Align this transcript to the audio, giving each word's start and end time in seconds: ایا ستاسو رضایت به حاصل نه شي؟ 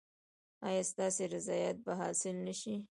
ایا 0.67 0.83
ستاسو 0.91 1.23
رضایت 1.35 1.77
به 1.85 1.93
حاصل 2.01 2.35
نه 2.47 2.53
شي؟ 2.61 2.75